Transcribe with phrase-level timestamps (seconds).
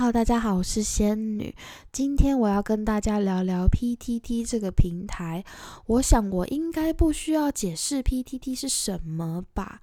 [0.00, 1.54] 好大家好，我是仙女。
[1.92, 5.44] 今天我要跟大家聊聊 PTT 这个平台。
[5.84, 9.82] 我想我应该不需要解释 PTT 是什么吧。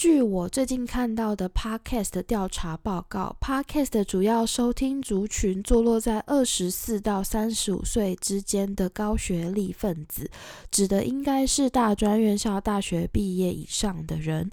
[0.00, 10.30] 据我最近看到的 Podcast 调查报告，Podcast 的主要收听族群坐落在二十四到三十五岁之间的高学历分子，
[10.70, 14.50] 指的应该是大专院校大学毕业以上的人。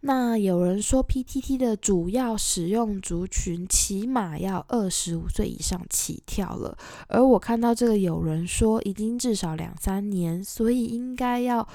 [0.00, 6.76] 那有人说 PTT 的主要使用族群起码要二十五岁以上起跳了，
[7.06, 11.68] 而我看到这个有人说已经至少两三年，所以应该要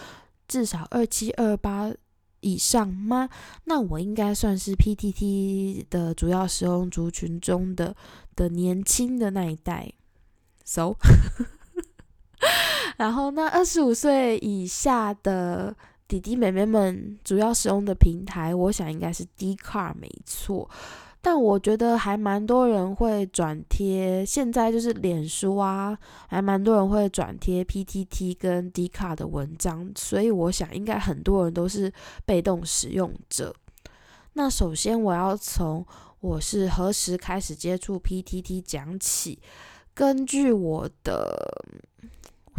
[0.46, 1.90] 至少二七二八。
[2.44, 3.28] 以上吗？
[3.64, 7.96] 那我应该算是 PTT 的主要使用族群中的
[8.36, 9.92] 的年轻的那一代
[10.64, 10.94] ，so，
[12.98, 15.76] 然后那二十五岁以下的
[16.08, 20.70] 弟弟妹妹们主要使用的平台，我想应该是 d c a r 没错。
[21.26, 31.90] 但我觉得还蛮多人会转贴，现在就是脸书啊，还蛮多人会转贴 PTT 跟 D 卡的文章，所以我想应该很多人都是
[32.26, 33.56] 被动使用者。
[34.34, 35.86] 那首先我要从
[36.20, 39.40] 我是何时开始接触 PTT 讲起，
[39.94, 41.64] 根据我的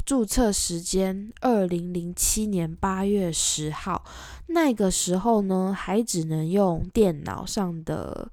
[0.06, 4.02] 注册时间，二零零七年八月十号，
[4.46, 8.32] 那个时候呢还只能用电脑上的。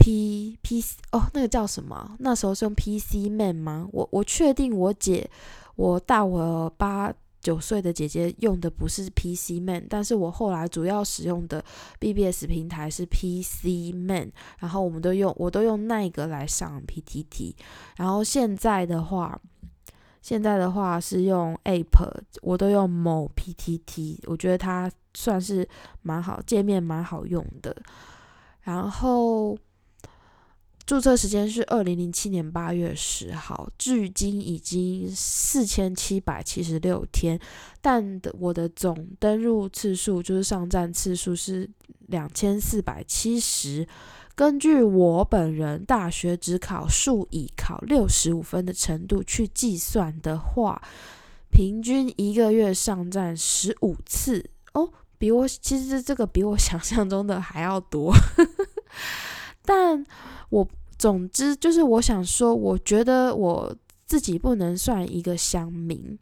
[0.00, 2.16] P P 哦，那个叫什么？
[2.20, 3.86] 那时候是用 P C Man 吗？
[3.92, 5.30] 我我确定我姐，
[5.76, 11.62] 我大我八九岁的姐姐用的不是 P C Man，但是我后来主要使用的
[11.98, 17.54] B B S 平台是 P C Man，然后我们都用我都用那个来上 P T T，
[17.96, 19.38] 然后现在的话，
[20.22, 25.68] 现在的话是用 App，我都用某 P T T，我觉得它算是
[26.00, 27.76] 蛮好，界面蛮好用的，
[28.62, 29.58] 然后。
[30.90, 37.38] 注册时间是二零零七年八月十号，距今已经四千七百七十六天，
[37.80, 41.70] 但我的总登录次数就是上站次数是
[42.08, 43.86] 两千四百七十。
[44.34, 50.82] 根据我本人大学只考数以考六十五分的程度去计算的话，
[51.52, 58.12] 平均一个月上站十五次哦，比我其实这个比我想象中的还要多，
[59.64, 60.04] 但
[60.48, 60.68] 我。
[61.00, 63.74] 总之就是，我想说，我觉得我
[64.04, 66.18] 自己不能算一个乡民。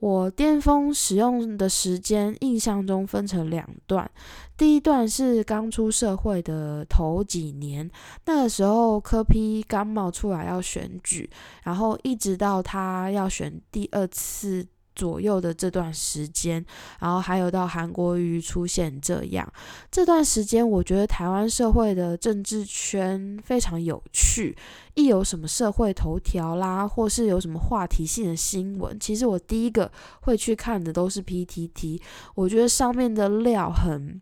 [0.00, 4.10] 我巅峰使用的时间，印象中分成两段。
[4.56, 7.88] 第一段是刚出社会的头几年，
[8.26, 11.30] 那个时候科批刚冒出来要选举，
[11.62, 14.66] 然后一直到他要选第二次。
[14.98, 16.64] 左右的这段时间，
[16.98, 19.50] 然后还有到韩国瑜出现这样
[19.92, 24.56] 这段时间，我觉得台湾社会的政治圈非常有趣。
[24.94, 29.90] 一有什么社会头条啦，或是有什么话题性的新闻，其实我第一个
[30.22, 32.00] 会去看的都是 PTT。
[32.34, 34.20] 我觉得上面的料很。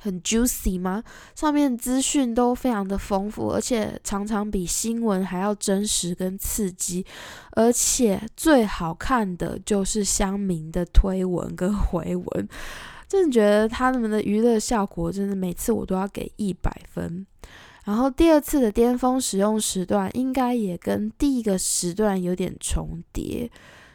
[0.00, 1.02] 很 juicy 吗？
[1.34, 7.04] 上面资讯都非常的丰富，而且常常比新闻还要真实跟刺激。
[7.52, 12.48] 而且最好看的就是乡民的推文跟回文，
[13.08, 17.26] 真的觉得他们的娱乐效果真的每次我都要给一百分。
[17.84, 23.48] 然后第二次的巅峰使用时段应该也跟第一个时段有点重叠，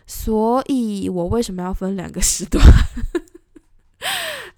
[0.07, 2.66] 所以我为什么要分两个时段？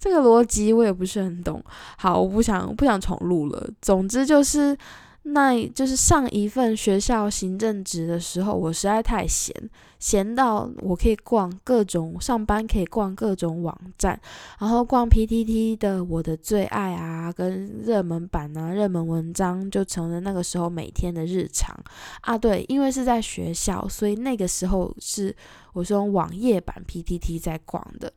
[0.04, 1.64] 这个逻辑我也不是很懂。
[1.96, 3.70] 好，我不想不想重录了。
[3.80, 4.76] 总之就是，
[5.22, 9.54] 那就是上一份学校行政职的时候，我实在太闲，
[9.98, 14.20] 闲到我可以逛各种上班可以逛各种网站，
[14.58, 21.74] 然后逛 PTT 的我的最爱啊，跟热门版啊、热门文章就成了那个时候每天的日常
[22.20, 22.36] 啊。
[22.36, 25.34] 对，因为是在学校，所以那个时候是
[25.72, 28.12] 我是用网页版 PTT 在逛的。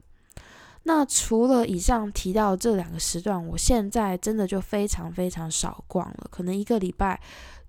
[0.88, 7.20] 那除了以上提到这两个时段，我现在真的就非常非常少逛了，可能一个礼拜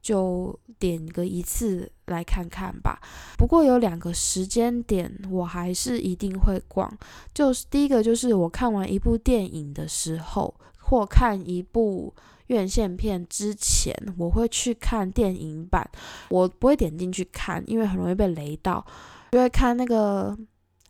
[0.00, 3.00] 就点个一次来看看吧。
[3.36, 6.88] 不过有两个时间点我还是一定会逛，
[7.34, 12.14] 就是第一个就是我看完一部电影的时候，或看一部
[12.46, 15.90] 院线片之前，我会去看电影版。
[16.28, 18.86] 我不会点进去看，因为很容易被雷到，
[19.32, 20.38] 就会看那个。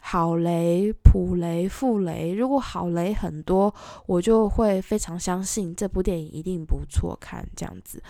[0.01, 3.75] 好雷、普雷、负雷，如果好雷很多，
[4.07, 7.47] 我就会非常相信这部电影一定不错看。
[7.55, 8.03] 这样子，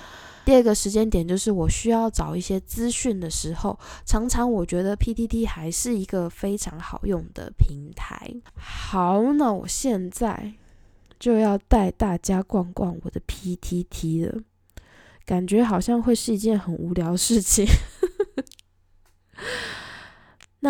[0.45, 8.33] 第二个时间点就是我需要找一些资讯的时候，常常我觉得 PTT 还是一个非常好用的平台。
[8.55, 10.53] 好，那我现在
[11.19, 14.43] 就要带大家逛逛我的 PTT 了。
[15.25, 17.67] 感觉好像会是一件很无聊的事情。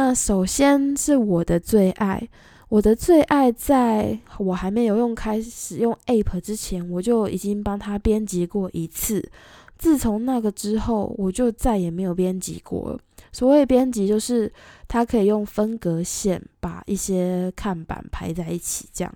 [0.01, 2.29] 那首先是我的最爱，
[2.69, 9.29] 我的最爱在我还没有用开始用 App 之前，我就已经帮他编辑过一次。
[9.77, 12.99] 自从那个之后，我就再也没有编辑过了。
[13.33, 14.53] 所谓编辑，就是
[14.87, 19.13] 它可以用分隔线把一些看板排在一起，这样。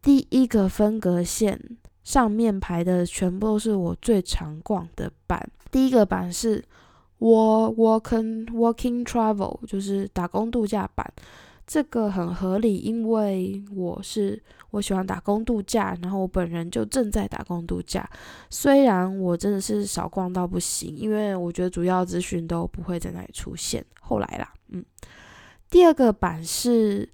[0.00, 1.60] 第一个分隔线
[2.02, 5.46] 上面排的全部都是我最常逛的版。
[5.70, 6.64] 第一个版是
[7.24, 11.10] Walk Walking Walking Travel，就是打工度假版。
[11.66, 14.38] 这个很合理，因为我是
[14.70, 18.06] 我喜欢打工度假，然后我本人就正在打工度假。
[18.50, 23.82] 虽然我真的是少逛到不行，因为我觉得主要资讯都不会在那里出现。
[23.98, 24.84] 后来啦，嗯，
[25.70, 27.08] 第二个版是，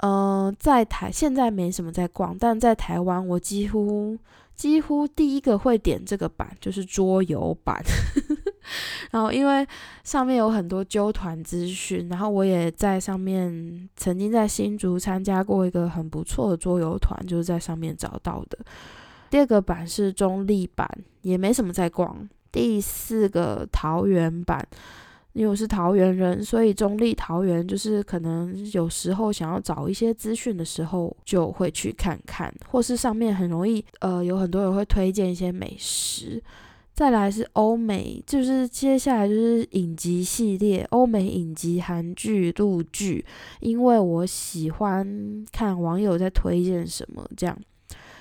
[0.00, 4.18] 呃，在台现在没什么在逛，但在台湾我几乎
[4.54, 7.82] 几乎第一个会点这个版就是桌游版。
[9.10, 9.66] 然后，因为
[10.04, 18.58] 上面有很多揪团资讯，然后我也在上面曾经在新竹参加过一个很不错的桌游团，就是在上面找到的。
[19.30, 20.88] 第二个版是中立版，
[21.22, 22.28] 也没什么在逛。
[22.50, 24.66] 第四个桃园版，
[25.34, 36.42] 因为我是桃园人，所以中立桃园就是可能有时候想要找一些资讯的时候，就会去看看，或是上面很容易，呃，有很多人会推荐一些美食。
[36.98, 43.24] 再来是欧美，就是接下来就是影集系列，欧美影集、韩剧、陆剧，
[43.60, 47.56] 因为我喜欢看网友在推荐什么这样。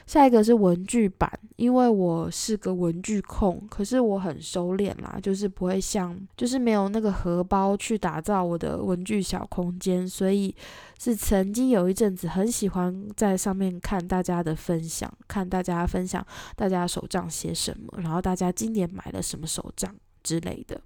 [0.07, 10.55] 下一个是文具版，因为我是个文具控，可是我很收敛啦，就是不会像，就是没有那个荷包去打造我的文具小空间，所以
[10.97, 16.25] 是曾经有一阵子很喜欢在上面看大家的分享，看大家分享
[16.55, 19.93] 大家手账写什么，然后大家今年买了什么手账
[20.23, 20.79] 之类的。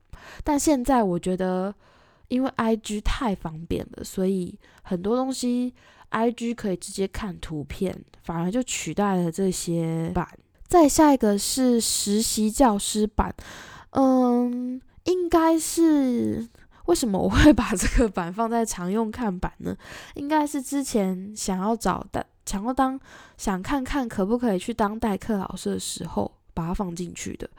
[0.43, 1.71] 但现在我觉得，
[2.29, 5.75] 因为 I G 太方便了，所以很多东西。
[6.11, 10.27] I G 可以直接看图片，反而就取代了这些版。
[10.67, 13.33] 再下一个是实习教师版，
[13.89, 16.47] 嗯，应该是
[16.85, 19.75] 为什么我会把这个版放在常用看版呢？
[20.15, 22.99] 应该是之前想要找的，想要当
[23.37, 27.49] 想看看可不可以去当代课老师的时候，把它放进去的。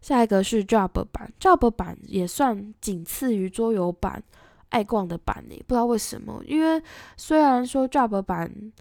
[0.00, 4.22] 下一个是 Job 版，Job 版也算仅次于桌游版。
[4.70, 5.56] 爱逛的版呢？
[5.66, 6.82] 不知道为什么，因为
[7.16, 8.72] 虽然说 Job 版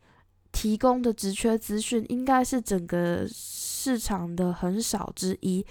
[0.52, 5.66] 提供的职缺资讯应该是整个市场的很少之一，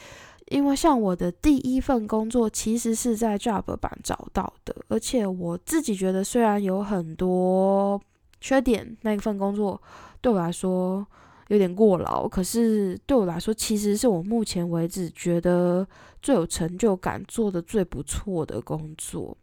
[0.49, 8.01] 因为像我的第一份工作其实是在 Job 版找到的，而且我自己觉得虽然有很多
[8.41, 9.81] 缺点，那一份工作
[10.21, 11.07] 对我来说
[11.49, 15.87] 有点过劳，可是对我来说其实是我目前为止觉得
[16.23, 19.37] 最有成就感、做的最不错的工作。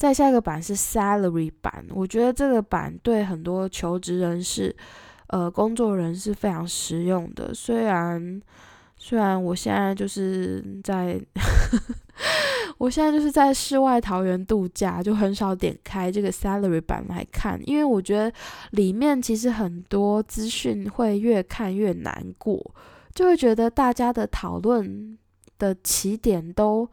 [0.00, 4.74] 再下一个版是 salary 版，我觉得这个版对很多求职人士、
[5.26, 7.52] 呃工作人是非常实用的。
[7.52, 8.40] 虽然
[8.96, 11.20] 虽然我现在就是在，
[12.78, 18.32] 我现在就是在世外桃源度假，就很少点开这个 salary 版来看，因为我觉得
[18.70, 22.58] 里面其实很多资讯会越看越难过，
[23.14, 25.18] 就会觉得大家的讨论
[25.58, 26.88] 的起点都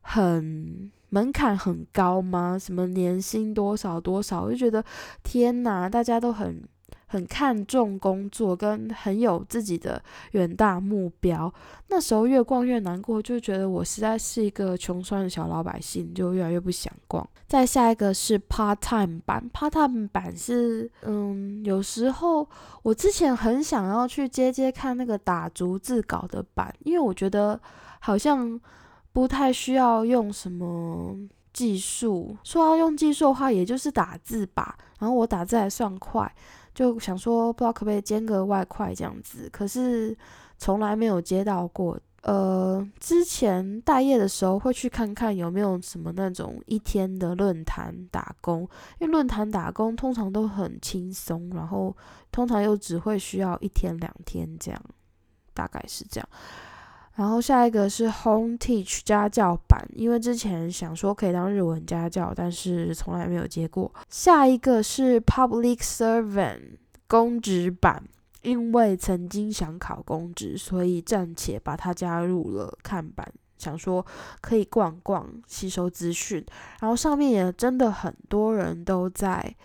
[0.00, 0.90] 很。
[1.10, 2.58] 门槛很高吗？
[2.58, 4.42] 什么年薪多少多少？
[4.42, 4.84] 我就觉得
[5.22, 6.62] 天哪，大家都很
[7.06, 11.52] 很看重工作，跟很有自己的远大目标。
[11.88, 17.26] 那时候越逛越难过，就觉得我实在是一个穷酸的小老百姓，就越来越不想逛。
[17.46, 22.46] 再下一个是 part time 版，part time 版是嗯，有时候
[22.82, 27.58] 我之前很想要去接接看那个打逐字稿的版，因为我觉得
[28.00, 28.60] 好像。
[29.12, 31.16] 不太需要用什么
[31.52, 34.76] 技术，说要用技术的话，也就是打字吧。
[34.98, 36.32] 然后我打字还算快，
[36.74, 39.48] 就想说不知道可不可以兼个外快这样子。
[39.52, 40.16] 可是
[40.58, 41.98] 从来没有接到过。
[42.22, 48.62] 呃，之前待业的时候会去看看有没有什么那种一天的论坛打工，
[48.98, 51.96] 因为论坛打工通常都很轻松，然后
[52.32, 54.82] 通常又只会需要一天两天这样，
[55.54, 56.28] 大概是这样。
[57.18, 63.92] 然后下一个是 Home Teach 家教版，因为之前想说可以当日文家教，但是从来没有接过。
[64.08, 66.76] 下一个是 Public Servant
[67.08, 68.04] 公职版，
[68.42, 74.06] 因为曾经想考公职，所以暂且把它加入了看板，想说
[74.40, 76.46] 可以逛逛，吸收资讯。
[76.78, 79.56] 然后上面也真的很多人都在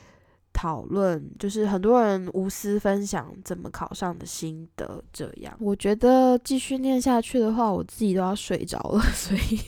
[0.54, 5.04] 讨论，就是很多人无私分享怎么考上的心得。
[5.12, 9.02] 这样，我觉得继续念下去的话，我自己都要睡着了。
[9.14, 9.60] 所以，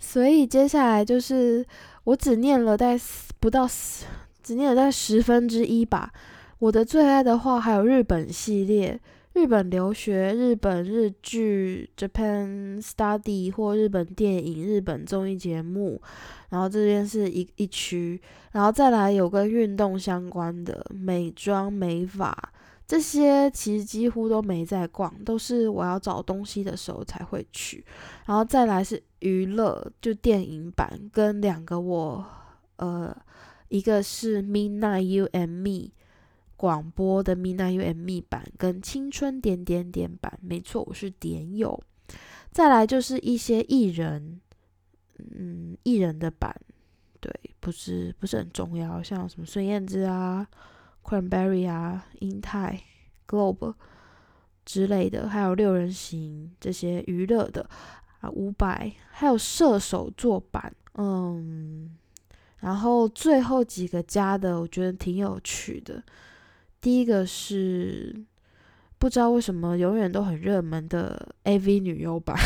[0.00, 1.64] 所以接下来就是
[2.04, 3.00] 我只念了在
[3.40, 3.68] 不到
[4.42, 6.12] 只念了在十分之一吧。
[6.58, 9.00] 我的最爱的话还有日本系列。
[9.34, 16.00] 日本留学、日本日剧、Japan Study 或日本电影、日本综艺节目，
[16.50, 18.20] 然后这边是一一区，
[18.52, 22.32] 然后再来有跟运动相关的美妆、美发
[22.86, 27.84] 这些，其实几乎都没在逛，都是我要找东西的时候才会去。
[28.26, 32.24] 然后再来是娱乐，就电影版跟两个我，
[32.76, 33.14] 呃，
[33.68, 35.90] 一个是 Midnight You and Me。
[36.56, 41.82] 广播的 Mina U M E 版跟青春点点点版，没错，我是点友。
[42.50, 44.40] 再来就是一些艺人，
[45.18, 46.54] 嗯，艺人的版，
[47.20, 50.46] 对，不是不是很重要，像什么孙燕姿啊、
[51.02, 52.80] Cranberry 啊、英泰、
[53.26, 53.74] Globe
[54.64, 57.68] 之类的，还有六人行这些娱乐的
[58.20, 61.96] 啊，五百，还有射手座版，嗯，
[62.58, 66.00] 然后最后几个加的，我觉得挺有趣的。
[66.84, 68.14] 第一个是
[68.98, 72.36] 不知道为什么永远都很热门的 AV 女优版，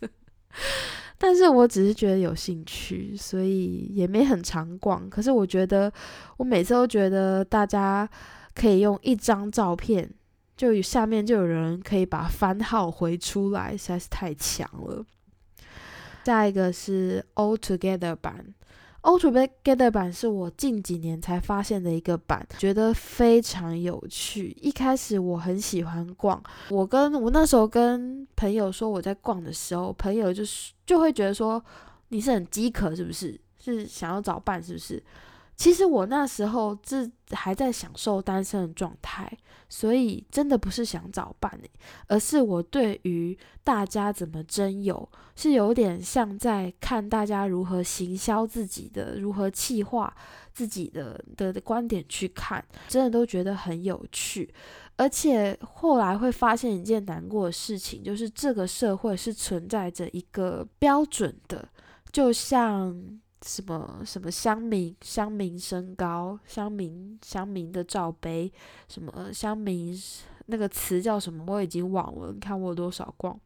[1.16, 5.08] 但是我只是觉得有兴趣，所以也没很常逛。
[5.08, 5.90] 可是我觉得
[6.36, 8.06] 我每次都觉得大家
[8.54, 10.10] 可以用一张照片，
[10.54, 15.02] 就下面就有人可以把番号回出来，实在是太强了。
[16.26, 18.52] 下一个是 All Together 版。
[19.06, 24.48] All Together 版是我近几年才发现的一个版，觉得非常有趣。
[24.60, 31.64] 一开始我很喜欢逛，我跟我那时候跟朋友说我在逛的时候，朋友就是就会觉得说
[32.08, 33.40] 你是很饥渴是不是？
[33.60, 35.00] 是想要找伴是不是？
[35.56, 39.30] 其实我那时候是还在享受单身的状态，
[39.70, 41.70] 所以真的不是想找伴诶，
[42.08, 50.14] 而是我对于大家怎么真有，是有点像在看大家如何行销自己的，如何气化
[50.52, 54.52] 自己的的的观点去看，真的都觉得很有趣。
[54.96, 61.66] 而且后来会发现一件难过的事情，就是这个社会是存在着一个标准的，
[62.12, 63.18] 就像。
[63.44, 68.50] 什么什么乡民乡民身高乡民乡民的罩杯，
[68.88, 69.96] 什么乡民
[70.46, 71.44] 那个词叫什么？
[71.46, 72.32] 我已经忘了。
[72.32, 73.38] 你看我有多少逛？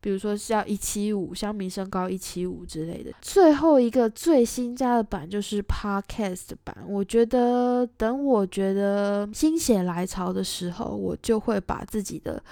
[0.00, 3.10] 比如说是要一七五，乡民身高一七五之类的。
[3.22, 6.76] 最后一个最新加的版就是 Podcast 版。
[6.86, 12.42] 我觉得等我觉得心血来潮的时候，我就会把自己的。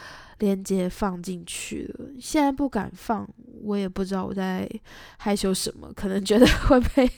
[0.44, 3.26] 链接放进去了，现在不敢放，
[3.62, 4.68] 我也不知道我在
[5.16, 7.10] 害羞什么，可能觉得 会被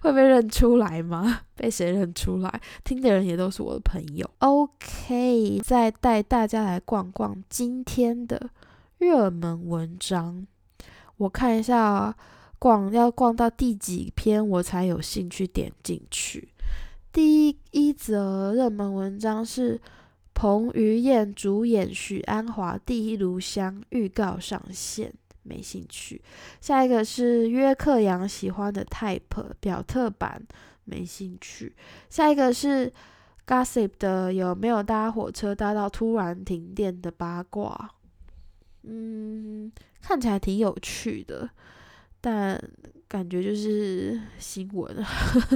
[0.00, 1.42] 会被认出来吗？
[1.54, 2.60] 被谁认出来？
[2.82, 4.28] 听的人也都是我的朋友。
[4.38, 8.50] OK，再带大家来逛逛今天的
[8.98, 10.44] 热门文章。
[11.18, 12.16] 我看一下，
[12.58, 16.48] 逛要逛到第几篇我才有兴趣点进去。
[17.12, 19.80] 第一一则热门文章是。
[20.34, 25.12] 彭于晏主演许鞍华第一炉香预告上线，
[25.42, 26.20] 没兴趣。
[26.60, 29.20] 下一个是约克杨喜欢的 Type
[29.60, 30.42] 表特版，
[30.84, 31.74] 没兴趣。
[32.08, 32.92] 下一个是
[33.46, 37.90] Gossip 的有没有搭火车搭到突然停电的八卦？
[38.82, 39.70] 嗯，
[40.00, 41.48] 看起来挺有趣的，
[42.20, 42.60] 但
[43.06, 45.04] 感觉就是新闻，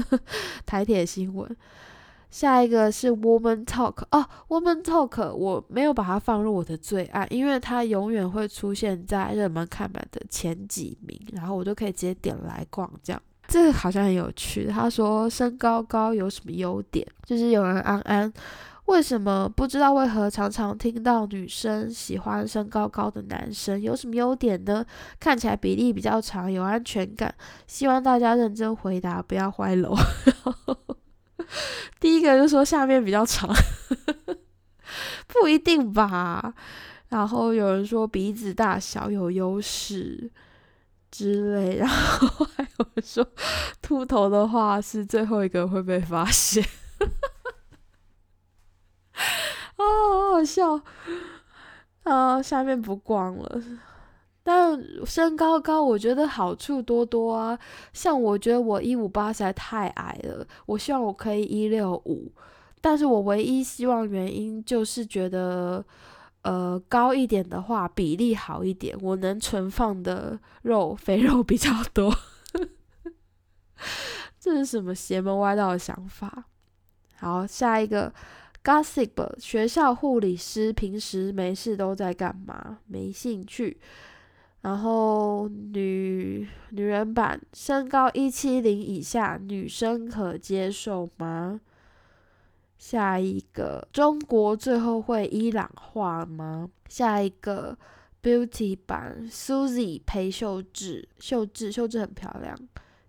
[0.64, 1.56] 台铁新闻。
[2.36, 12.90] 下一个是 Woman Talk 哦，Woman Talk 我没有把它放入我的最爱，因为它永远会出现在热门看板的前几名，然后我就可以直接点来逛。
[13.02, 14.66] 这样这个好像很有趣。
[14.66, 17.06] 他说身高高有什么优点？
[17.24, 18.30] 就是有人安安，
[18.84, 23.80] 为什么不知道为何常常听到女生喜欢身高高的男生？
[23.80, 24.84] 有什么优点呢？
[25.18, 27.34] 看起来比例比较长，有安全感。
[27.66, 29.96] 希望大家认真回答，不要坏楼。
[32.00, 33.48] 第一个就说下面比较长，
[35.26, 36.54] 不一定吧。
[37.08, 40.30] 然后有人说鼻子大小有优势
[41.10, 43.24] 之类，然后还有人说
[43.80, 46.64] 秃头的话是最后一个会被发现。
[49.76, 50.80] 啊， 好好笑
[52.04, 52.42] 啊！
[52.42, 53.60] 下面不逛了。
[54.48, 57.58] 但身高高，我觉得好处多多啊。
[57.92, 62.30] 像我觉得我一五八实在太矮了，我希望我可以一六五。
[62.80, 65.84] 但是我唯一希望原因就是觉得，
[66.42, 72.14] 呃，高一点的话比例好一点，我能存放的肉肥肉比较多。
[74.38, 76.44] 这是什么邪门歪道的想法？
[77.16, 78.14] 好，下一个
[78.62, 82.78] gossip，学校护理师平时没事都在干嘛？
[82.86, 83.80] 没兴趣。
[84.66, 91.60] 然后女女人版，身高一七零以下女生可接受吗？
[92.76, 96.68] 下一个，中国最后会伊朗化吗？
[96.88, 97.78] 下一个
[98.20, 102.58] ，beauty 版，Susie 裴秀智，秀智秀智很漂亮。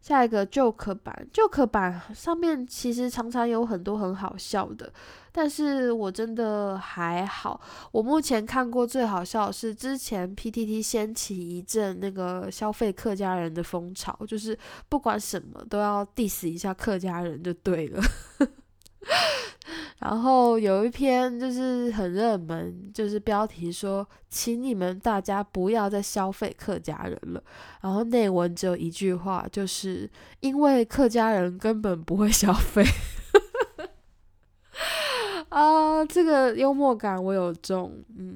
[0.07, 4.89] 下一个 joke 版，joke 版上面其实常常有很多很好笑的，
[5.33, 7.59] 但是我真的还好。
[7.91, 18.01] 我目前看过最好笑的是之前 PTT 掀起一阵那个消费客家人的风潮，就是不管什么都要 diss 一下客家人就对了。
[19.99, 27.43] 然后有一篇就是很热门，就是标题说，请你们大家不要再消费客家人了。
[27.81, 30.09] 然后内文只有一句话，就是
[30.41, 32.83] 因为客家人根本不会消费。
[35.49, 38.35] 啊，这个幽默感我有中，嗯。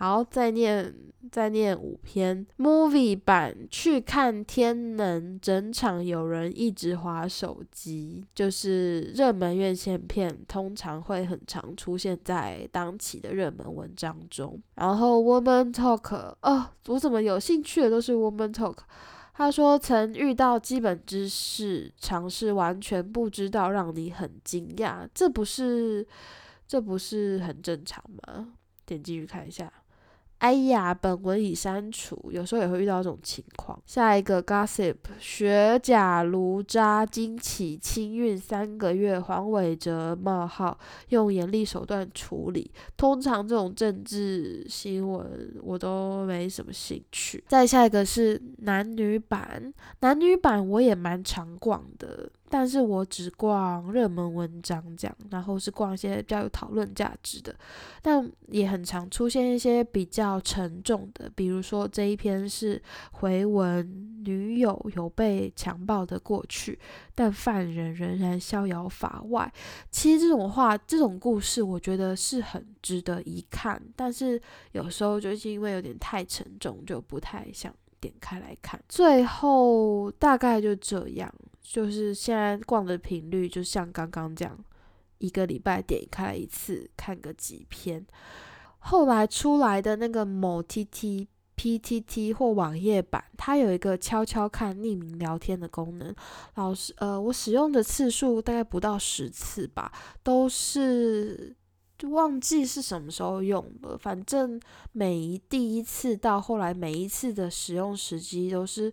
[0.00, 0.94] 好，再念
[1.32, 14.62] 再念五篇 movie 版去看天能，整场有人一直划手机，就是热门院线片，通常会很常出现在当期的热门文章中。
[14.76, 18.76] 然后 woman talk，哦，我怎么有兴趣的都是 woman talk。
[19.34, 26.06] 他说曾遇到基本知识尝试完全不知道，让你很惊讶，这不是
[26.68, 28.52] 这不是很正常吗？
[28.86, 29.72] 点进去看一下。
[30.38, 33.76] 哎呀，本文已删除，有时候也会遇到这种情况。
[33.84, 40.78] 下一个 gossip，学甲如渣经起清运三个月，黄伟哲冒号
[41.08, 42.70] 用严厉手段处理。
[42.96, 47.42] 通常这种政治新闻我都没什么兴趣。
[47.48, 52.30] 再下一个是男女版，男女版我也蛮常逛的。
[52.48, 57.54] 但是我只逛热门文章这样，然后是逛一些比较有讨论价值的，
[58.00, 62.80] 但也很常出现一些比较沉重的，比如说这一篇是
[63.12, 66.78] 回文女友有被强暴的过去，
[67.14, 69.52] 但犯人仍然逍遥法外。
[69.90, 74.40] 其实这种话，这种故事，我觉得是很值得一看，但是
[74.72, 78.80] 有时候就是因为有点太沉重，就不太想点开来看。
[78.88, 81.32] 最后大概就这样。
[81.70, 84.58] 就是现在逛的频率，就像刚刚这样，
[85.18, 88.06] 一个礼拜点开一次，看个几篇。
[88.78, 96.14] 后来出来的那个某 T T P T T 或网页版，它有一个悄悄看匿名聊天的功能。
[96.54, 101.54] 老师，呃，我使用的次数大概不到十次吧，都是
[102.04, 103.98] 忘记是什么时候用的。
[103.98, 104.58] 反正
[104.92, 108.90] 每一第一次到后来每一次的使用时机都是。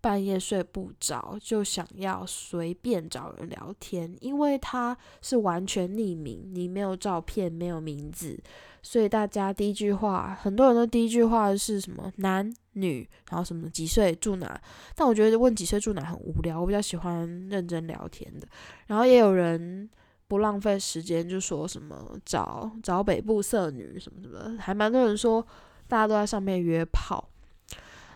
[0.00, 8.38] 半夜睡不着，就想要随便找人聊天，因为他是完全匿名，你没有照片，没有名字，
[8.80, 14.60] 所以大家第一句话，很多人都第一句话是什么男女，然后什么几岁住哪，
[14.94, 18.46] 但我觉得问几岁住哪很无聊，我比较喜欢认真聊天的。
[18.86, 19.90] 然后也有人
[20.28, 25.44] 不浪费时间，就说什么找找北部色女什么什么，还蛮多人说
[25.88, 27.28] 大家都在上面约炮，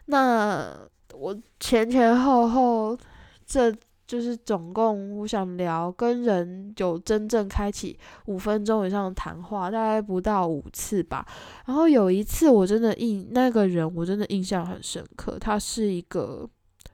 [0.04, 0.88] 那。
[1.14, 2.98] 我前前后后，
[3.46, 3.72] 这
[4.06, 11.26] 就是总共我想聊跟人有真正开启五分钟以上的谈话，大概不到五次吧。
[11.66, 15.38] 然后有一次我真的印那个人，我真的印象很深刻。
[15.38, 16.48] 他是一个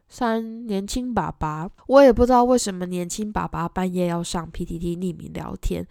[0.08, 5.86] 三年轻爸爸，我也不知道为什么年轻爸爸半夜要上 PTT 匿名聊天。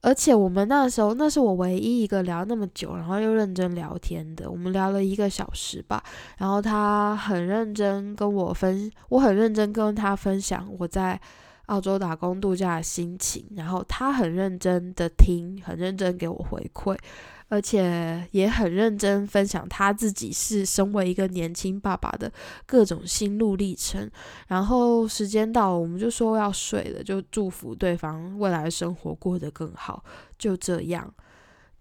[0.00, 4.50] 而且我们那时候，那是我唯一一个聊那么久，然后又认真聊天的。
[4.50, 6.02] 我们聊了一个小时吧，
[6.38, 11.20] 然后他很认真跟我分，我很认真跟他分享我在
[11.66, 16.96] 澳洲打工度假的心情，然后他很认真的听，很认真给我回馈。
[17.48, 22.30] 而且也很认真分享他自己是身为一个年轻爸爸的
[22.66, 24.10] 各种心路历程。
[24.46, 30.04] 然后时间到，我们就说要睡了，就祝福对方未来生活过得更好。
[30.38, 31.12] 就这样。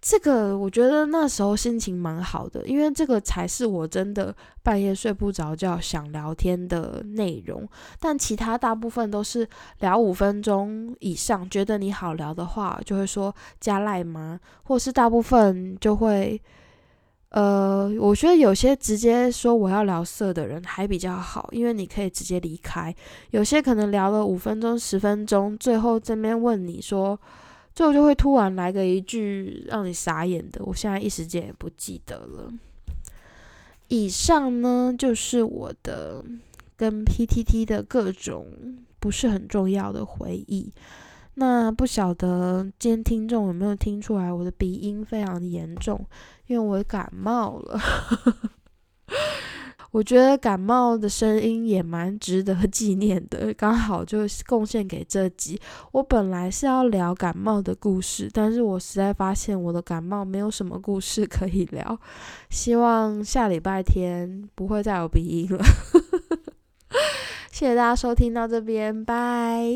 [0.09, 7.67] 这个我觉得那时候心情蛮好的，因为这个才是我真的半夜睡不着觉想聊天的内容。
[7.99, 9.45] 但其他大部分都是
[9.81, 14.39] 聊五分钟以上，觉得你好聊的话，就会说加赖吗？
[14.63, 16.41] 或是大部分就会，
[17.31, 22.95] 呃，我觉得有些直接说我要聊色的人还比较好，因为你可以直接离开。
[23.31, 27.19] 有些可能聊了五分钟、十分钟，最后这边问你说。
[27.77, 32.51] 最后就会突然来个一句让你傻眼的，我现在一时间也不记得了。
[33.87, 36.25] 以上呢就是我的
[36.75, 38.47] 跟 PTT 的各种
[38.99, 40.73] 不是很重要的回忆。
[41.35, 46.03] 那不晓得今天听众有没有听出来我的鼻音非常严重，
[46.47, 47.79] 因为我感冒了。
[49.91, 55.59] 我觉得感冒的声音也蛮值得 纪念的，刚好就贡献给这集。
[55.91, 61.99] 我本来是要聊感冒的故事，但是我实在发现我的感冒没有什么故事可以聊。
[62.49, 65.63] 希望下礼拜天不会再有鼻音了。
[67.51, 69.67] 谢谢大家收听到这边，拜。